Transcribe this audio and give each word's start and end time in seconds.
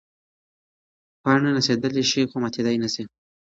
پاڼه 1.21 1.49
نڅېدلی 1.55 2.03
شي 2.11 2.21
خو 2.29 2.35
ماتېدلی 2.43 2.77
نه 2.83 2.89
شي. 2.93 3.03